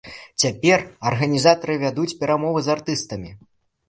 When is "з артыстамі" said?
2.69-3.31